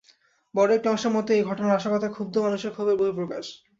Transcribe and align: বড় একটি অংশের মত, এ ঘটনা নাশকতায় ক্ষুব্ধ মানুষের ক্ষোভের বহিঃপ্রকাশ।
বড় 0.53 0.69
একটি 0.73 0.87
অংশের 0.89 1.11
মত, 1.11 1.27
এ 1.31 1.39
ঘটনা 1.43 1.67
নাশকতায় 1.67 2.13
ক্ষুব্ধ 2.13 2.35
মানুষের 2.37 2.73
ক্ষোভের 2.73 2.99
বহিঃপ্রকাশ। 2.99 3.45